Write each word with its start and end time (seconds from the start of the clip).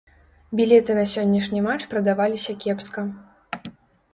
Білеты 0.59 0.95
на 0.99 1.03
сённяшні 1.11 1.59
матч 1.67 1.81
прадаваліся 1.91 2.57
кепска. 2.65 3.01